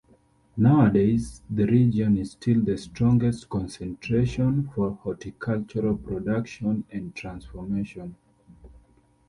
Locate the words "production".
5.95-6.85